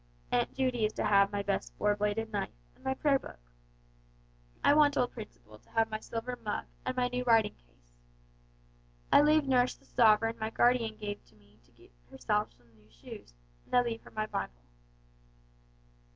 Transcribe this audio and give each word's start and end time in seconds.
Aunt 0.31 0.51
Judy 0.55 0.83
is 0.83 0.93
to 0.93 1.03
have 1.05 1.31
my 1.31 1.43
best 1.43 1.73
four 1.77 1.95
bladed 1.95 2.31
knife, 2.31 2.49
and 2.73 2.83
my 2.83 2.95
prayer 2.95 3.19
book. 3.19 3.37
I 4.63 4.73
want 4.73 4.97
old 4.97 5.11
Principle 5.11 5.59
to 5.59 5.69
have 5.73 5.91
my 5.91 5.99
silver 5.99 6.35
mug 6.43 6.65
and 6.87 6.97
my 6.97 7.07
new 7.09 7.23
writing 7.23 7.53
case. 7.53 7.93
I 9.13 9.21
leave 9.21 9.47
nurse 9.47 9.75
the 9.75 9.85
sovereign 9.85 10.39
my 10.39 10.49
guardian 10.49 10.95
gave 10.97 11.21
me 11.33 11.59
to 11.65 11.71
get 11.71 11.91
herself 12.09 12.51
some 12.51 12.73
new 12.73 12.89
shoes, 12.89 13.35
and 13.65 13.75
I 13.75 13.83
leave 13.83 14.01
her 14.01 14.09
my 14.09 14.25
Bible." 14.25 14.63